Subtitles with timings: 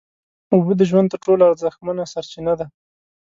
[0.53, 2.65] اوبه د ژوند تر ټولو ارزښتمنه سرچینه ده